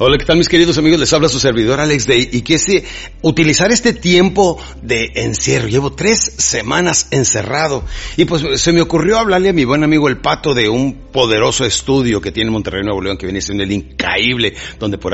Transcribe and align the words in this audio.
Hola, 0.00 0.16
¿qué 0.16 0.24
tal 0.24 0.36
mis 0.36 0.48
queridos 0.48 0.78
amigos? 0.78 1.00
Les 1.00 1.12
habla 1.12 1.28
su 1.28 1.40
servidor 1.40 1.80
Alex 1.80 2.06
Day 2.06 2.28
y 2.30 2.42
quise 2.42 2.84
utilizar 3.20 3.72
este 3.72 3.92
tiempo 3.92 4.56
de 4.80 5.10
encierro. 5.16 5.66
Llevo 5.66 5.90
tres 5.90 6.20
semanas 6.38 7.08
encerrado 7.10 7.84
y 8.16 8.24
pues 8.24 8.62
se 8.62 8.72
me 8.72 8.80
ocurrió 8.80 9.18
hablarle 9.18 9.48
a 9.48 9.52
mi 9.52 9.64
buen 9.64 9.82
amigo 9.82 10.06
el 10.06 10.18
Pato 10.18 10.54
de 10.54 10.68
un 10.68 11.08
poderoso 11.10 11.64
estudio 11.64 12.20
que 12.20 12.30
tiene 12.30 12.46
en 12.46 12.52
Monterrey 12.52 12.84
Nuevo 12.84 13.02
León 13.02 13.18
que 13.18 13.26
viene 13.26 13.40
siendo 13.40 13.64
el 13.64 13.72
increíble 13.72 14.54
donde 14.78 14.98
por, 14.98 15.12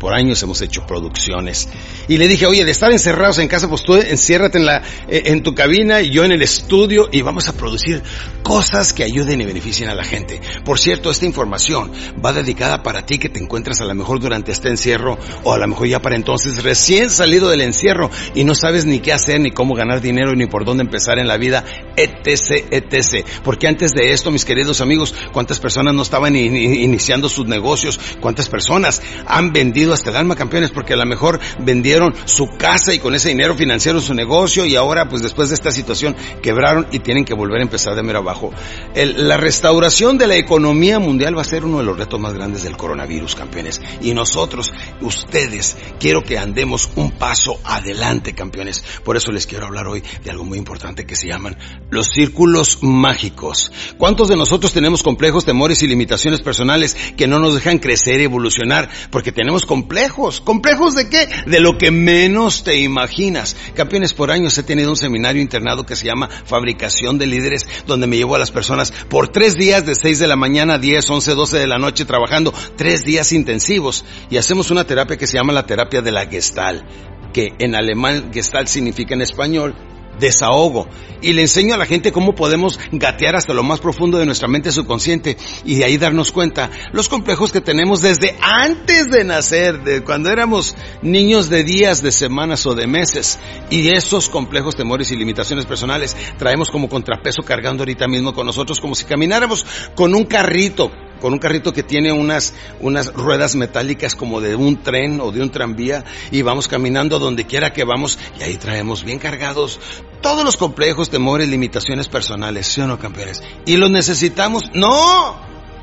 por 0.00 0.14
años 0.14 0.42
hemos 0.42 0.62
hecho 0.62 0.86
producciones. 0.86 1.68
Y 2.08 2.18
le 2.18 2.28
dije, 2.28 2.46
oye, 2.46 2.64
de 2.64 2.70
estar 2.70 2.92
encerrados 2.92 3.38
en 3.38 3.48
casa, 3.48 3.68
pues 3.68 3.82
tú 3.82 3.94
enciérrate 3.94 4.58
en, 4.58 4.66
la, 4.66 4.82
eh, 5.08 5.22
en 5.26 5.42
tu 5.42 5.54
cabina 5.54 6.00
y 6.00 6.10
yo 6.10 6.24
en 6.24 6.32
el 6.32 6.42
estudio 6.42 7.08
y 7.10 7.22
vamos 7.22 7.48
a 7.48 7.52
producir 7.54 8.02
cosas 8.42 8.92
que 8.92 9.04
ayuden 9.04 9.40
y 9.40 9.46
beneficien 9.46 9.88
a 9.88 9.94
la 9.94 10.04
gente. 10.04 10.40
Por 10.64 10.78
cierto, 10.78 11.10
esta 11.10 11.24
información 11.24 11.90
va 12.24 12.32
dedicada 12.32 12.82
para 12.82 13.06
ti 13.06 13.18
que 13.18 13.28
te 13.28 13.40
encuentras 13.40 13.80
a 13.80 13.84
la 13.84 13.94
mejor 13.94 14.20
durante 14.20 14.52
este 14.52 14.68
encierro 14.68 15.18
o 15.44 15.52
a 15.54 15.58
lo 15.58 15.66
mejor 15.66 15.88
ya 15.88 16.00
para 16.00 16.16
entonces 16.16 16.62
recién 16.62 17.10
salido 17.10 17.48
del 17.48 17.62
encierro 17.62 18.10
y 18.34 18.44
no 18.44 18.54
sabes 18.54 18.84
ni 18.84 19.00
qué 19.00 19.12
hacer, 19.12 19.40
ni 19.40 19.50
cómo 19.50 19.74
ganar 19.74 20.00
dinero, 20.00 20.34
ni 20.34 20.46
por 20.46 20.64
dónde 20.64 20.84
empezar 20.84 21.18
en 21.18 21.26
la 21.26 21.38
vida, 21.38 21.64
etc, 21.96 22.66
etc. 22.70 23.26
Porque 23.42 23.66
antes 23.66 23.92
de 23.92 24.12
esto, 24.12 24.30
mis 24.30 24.44
queridos 24.44 24.80
amigos, 24.80 25.14
cuántas 25.32 25.58
personas 25.58 25.94
no 25.94 26.02
estaban 26.02 26.36
iniciando 26.36 27.28
sus 27.28 27.46
negocios, 27.46 27.98
cuántas 28.20 28.48
personas 28.48 29.00
han 29.26 29.52
vendido 29.52 29.94
hasta 29.94 30.10
el 30.10 30.16
alma 30.16 30.36
campeones 30.36 30.70
porque 30.70 30.92
a 30.92 30.96
lo 30.96 31.06
mejor 31.06 31.40
vendieron 31.58 31.93
su 32.24 32.48
casa 32.56 32.94
y 32.94 32.98
con 32.98 33.14
ese 33.14 33.28
dinero 33.28 33.54
financiaron 33.54 34.00
su 34.00 34.14
negocio 34.14 34.64
y 34.64 34.76
ahora 34.76 35.08
pues 35.08 35.22
después 35.22 35.48
de 35.48 35.54
esta 35.54 35.70
situación 35.70 36.16
quebraron 36.42 36.86
y 36.92 37.00
tienen 37.00 37.24
que 37.24 37.34
volver 37.34 37.60
a 37.60 37.64
empezar 37.64 37.94
de 37.94 38.02
mero 38.02 38.20
abajo. 38.20 38.52
la 38.94 39.36
restauración 39.36 40.18
de 40.18 40.26
la 40.26 40.36
economía 40.36 40.98
mundial 40.98 41.36
va 41.36 41.42
a 41.42 41.44
ser 41.44 41.64
uno 41.64 41.78
de 41.78 41.84
los 41.84 41.98
retos 41.98 42.20
más 42.20 42.34
grandes 42.34 42.62
del 42.62 42.76
coronavirus, 42.76 43.34
campeones. 43.34 43.80
Y 44.00 44.14
nosotros, 44.14 44.72
ustedes, 45.00 45.76
quiero 45.98 46.22
que 46.22 46.38
andemos 46.38 46.90
un 46.96 47.12
paso 47.12 47.58
adelante, 47.64 48.34
campeones. 48.34 48.84
Por 49.04 49.16
eso 49.16 49.32
les 49.32 49.46
quiero 49.46 49.66
hablar 49.66 49.86
hoy 49.86 50.02
de 50.22 50.30
algo 50.30 50.44
muy 50.44 50.58
importante 50.58 51.06
que 51.06 51.16
se 51.16 51.28
llaman 51.28 51.56
los 51.90 52.08
círculos 52.08 52.78
mágicos. 52.82 53.70
¿Cuántos 53.98 54.28
de 54.28 54.36
nosotros 54.36 54.72
tenemos 54.72 55.02
complejos, 55.02 55.44
temores 55.44 55.82
y 55.82 55.86
limitaciones 55.86 56.40
personales 56.40 56.96
que 57.16 57.26
no 57.26 57.38
nos 57.38 57.54
dejan 57.54 57.78
crecer 57.78 58.20
y 58.20 58.24
evolucionar? 58.24 58.88
Porque 59.10 59.32
tenemos 59.32 59.66
complejos. 59.66 60.40
¿Complejos 60.40 60.94
de 60.94 61.08
qué? 61.08 61.28
De 61.46 61.60
lo 61.60 61.78
que 61.78 61.83
menos 61.90 62.64
te 62.64 62.76
imaginas. 62.78 63.56
Campeones, 63.74 64.14
por 64.14 64.30
años 64.30 64.56
he 64.58 64.62
tenido 64.62 64.90
un 64.90 64.96
seminario 64.96 65.42
internado 65.42 65.84
que 65.84 65.96
se 65.96 66.06
llama 66.06 66.28
Fabricación 66.28 67.18
de 67.18 67.26
Líderes, 67.26 67.66
donde 67.86 68.06
me 68.06 68.16
llevo 68.16 68.34
a 68.34 68.38
las 68.38 68.50
personas 68.50 68.92
por 69.08 69.28
tres 69.28 69.54
días 69.54 69.84
de 69.86 69.94
6 69.94 70.18
de 70.18 70.26
la 70.26 70.36
mañana 70.36 70.74
a 70.74 70.78
10, 70.78 71.08
11, 71.08 71.34
12 71.34 71.58
de 71.58 71.66
la 71.66 71.78
noche 71.78 72.04
trabajando, 72.04 72.52
tres 72.76 73.04
días 73.04 73.32
intensivos 73.32 74.04
y 74.30 74.36
hacemos 74.36 74.70
una 74.70 74.84
terapia 74.84 75.16
que 75.16 75.26
se 75.26 75.36
llama 75.36 75.52
la 75.52 75.66
terapia 75.66 76.02
de 76.02 76.12
la 76.12 76.26
Gestalt, 76.26 76.84
que 77.32 77.52
en 77.58 77.74
alemán 77.74 78.30
Gestalt 78.32 78.68
significa 78.68 79.14
en 79.14 79.22
español 79.22 79.74
desahogo. 80.18 80.88
Y 81.20 81.32
le 81.32 81.42
enseño 81.42 81.74
a 81.74 81.78
la 81.78 81.86
gente 81.86 82.12
cómo 82.12 82.34
podemos 82.34 82.78
gatear 82.92 83.36
hasta 83.36 83.54
lo 83.54 83.62
más 83.62 83.80
profundo 83.80 84.18
de 84.18 84.26
nuestra 84.26 84.48
mente 84.48 84.72
subconsciente 84.72 85.36
y 85.64 85.76
de 85.76 85.84
ahí 85.84 85.96
darnos 85.96 86.32
cuenta 86.32 86.70
los 86.92 87.08
complejos 87.08 87.50
que 87.50 87.62
tenemos 87.62 88.02
desde 88.02 88.36
antes 88.42 89.10
de 89.10 89.24
nacer, 89.24 89.82
de 89.84 90.02
cuando 90.02 90.30
éramos 90.30 90.76
niños 91.00 91.48
de 91.48 91.64
días, 91.64 92.02
de 92.02 92.12
semanas 92.12 92.66
o 92.66 92.74
de 92.74 92.86
meses. 92.86 93.38
Y 93.70 93.88
esos 93.88 94.28
complejos, 94.28 94.76
temores 94.76 95.10
y 95.12 95.16
limitaciones 95.16 95.64
personales 95.64 96.16
traemos 96.38 96.70
como 96.70 96.88
contrapeso 96.88 97.42
cargando 97.42 97.82
ahorita 97.82 98.06
mismo 98.06 98.34
con 98.34 98.46
nosotros 98.46 98.80
como 98.80 98.94
si 98.94 99.04
camináramos 99.04 99.64
con 99.94 100.14
un 100.14 100.24
carrito 100.24 100.90
con 101.24 101.32
un 101.32 101.38
carrito 101.38 101.72
que 101.72 101.82
tiene 101.82 102.12
unas, 102.12 102.52
unas 102.80 103.10
ruedas 103.14 103.54
metálicas 103.54 104.14
como 104.14 104.42
de 104.42 104.56
un 104.56 104.82
tren 104.82 105.22
o 105.22 105.32
de 105.32 105.40
un 105.40 105.48
tranvía 105.48 106.04
y 106.30 106.42
vamos 106.42 106.68
caminando 106.68 107.18
donde 107.18 107.46
quiera 107.46 107.72
que 107.72 107.82
vamos 107.82 108.18
y 108.38 108.42
ahí 108.42 108.58
traemos 108.58 109.04
bien 109.04 109.18
cargados 109.18 109.80
todos 110.20 110.44
los 110.44 110.58
complejos, 110.58 111.08
temores, 111.08 111.48
limitaciones 111.48 112.08
personales, 112.08 112.66
¿sí 112.66 112.82
o 112.82 112.86
no, 112.86 112.98
campeones? 112.98 113.42
¿Y 113.64 113.78
los 113.78 113.90
necesitamos? 113.90 114.64
¡No! 114.74 115.36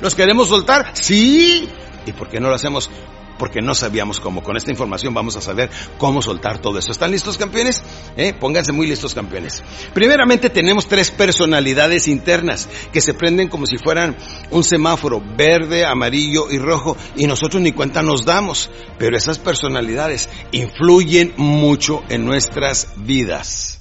¿Los 0.00 0.14
queremos 0.14 0.46
soltar? 0.46 0.92
¡Sí! 0.92 1.68
¿Y 2.06 2.12
por 2.12 2.28
qué 2.28 2.38
no 2.38 2.48
lo 2.48 2.54
hacemos? 2.54 2.88
Porque 3.38 3.60
no 3.60 3.74
sabíamos 3.74 4.20
cómo. 4.20 4.42
Con 4.42 4.56
esta 4.56 4.70
información 4.70 5.14
vamos 5.14 5.36
a 5.36 5.40
saber 5.40 5.70
cómo 5.98 6.22
soltar 6.22 6.58
todo 6.58 6.78
eso. 6.78 6.92
¿Están 6.92 7.10
listos 7.10 7.38
campeones? 7.38 7.82
¿Eh? 8.16 8.34
Pónganse 8.38 8.72
muy 8.72 8.86
listos 8.86 9.14
campeones. 9.14 9.62
Primeramente 9.92 10.50
tenemos 10.50 10.86
tres 10.86 11.10
personalidades 11.10 12.08
internas 12.08 12.68
que 12.92 13.00
se 13.00 13.14
prenden 13.14 13.48
como 13.48 13.66
si 13.66 13.78
fueran 13.78 14.16
un 14.50 14.64
semáforo 14.64 15.22
verde, 15.36 15.84
amarillo 15.84 16.50
y 16.50 16.58
rojo 16.58 16.96
y 17.16 17.26
nosotros 17.26 17.62
ni 17.62 17.72
cuenta 17.72 18.02
nos 18.02 18.24
damos. 18.24 18.70
Pero 18.98 19.16
esas 19.16 19.38
personalidades 19.38 20.28
influyen 20.52 21.32
mucho 21.36 22.02
en 22.08 22.24
nuestras 22.24 22.88
vidas. 22.96 23.73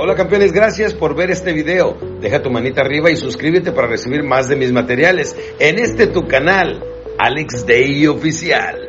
Hola 0.00 0.14
campeones, 0.14 0.52
gracias 0.52 0.94
por 0.94 1.16
ver 1.16 1.32
este 1.32 1.52
video. 1.52 1.98
Deja 2.20 2.40
tu 2.40 2.50
manita 2.50 2.82
arriba 2.82 3.10
y 3.10 3.16
suscríbete 3.16 3.72
para 3.72 3.88
recibir 3.88 4.22
más 4.22 4.48
de 4.48 4.54
mis 4.54 4.70
materiales 4.70 5.36
en 5.58 5.80
este 5.80 6.06
tu 6.06 6.28
canal, 6.28 6.84
Alex 7.18 7.66
Day 7.66 8.06
Oficial. 8.06 8.87